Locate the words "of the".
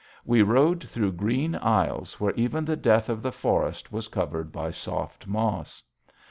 3.07-3.31